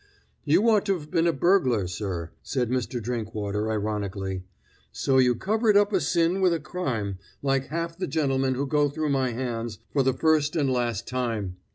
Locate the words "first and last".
10.15-11.07